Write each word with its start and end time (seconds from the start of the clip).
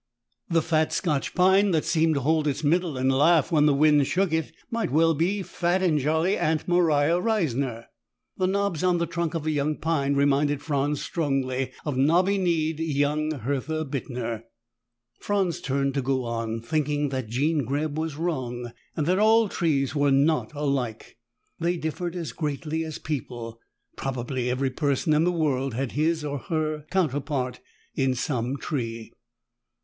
The 0.49 0.63
fat 0.63 0.91
scotch 0.91 1.35
pine, 1.35 1.69
that 1.73 1.85
seemed 1.85 2.15
to 2.15 2.21
hold 2.21 2.47
its 2.47 2.63
middle 2.63 2.97
and 2.97 3.11
laugh 3.13 3.51
when 3.51 3.67
the 3.67 3.73
wind 3.75 4.07
shook 4.07 4.33
it, 4.33 4.51
might 4.71 4.89
well 4.89 5.13
be 5.13 5.43
fat 5.43 5.83
and 5.83 5.99
jolly 5.99 6.39
Aunt 6.39 6.67
Maria 6.67 7.19
Reissner. 7.21 7.85
The 8.35 8.47
knobs 8.47 8.83
on 8.83 8.97
the 8.97 9.05
trunk 9.05 9.35
of 9.35 9.45
a 9.45 9.51
young 9.51 9.75
pine 9.77 10.15
reminded 10.15 10.59
Franz 10.63 11.03
strongly 11.03 11.71
of 11.85 11.97
knobby 11.97 12.39
kneed 12.39 12.79
young 12.79 13.29
Hertha 13.29 13.85
Bittner. 13.85 14.41
Franz 15.19 15.61
turned 15.61 15.93
to 15.93 16.01
go 16.01 16.23
on, 16.23 16.61
thinking 16.63 17.09
that 17.09 17.27
Jean 17.29 17.63
Greb 17.63 17.95
was 17.95 18.15
wrong 18.15 18.71
and 18.97 19.05
that 19.05 19.19
all 19.19 19.47
trees 19.49 19.93
were 19.93 20.09
not 20.09 20.51
alike. 20.55 21.19
They 21.59 21.77
differed 21.77 22.15
as 22.15 22.31
greatly 22.31 22.83
as 22.83 22.97
people. 22.97 23.59
Probably 23.97 24.49
every 24.49 24.71
person 24.71 25.13
in 25.13 25.25
the 25.25 25.31
world 25.31 25.75
had 25.75 25.91
his 25.91 26.25
or 26.25 26.39
her 26.39 26.87
counterpart 26.89 27.59
in 27.93 28.15
some 28.15 28.57
tree. 28.57 29.13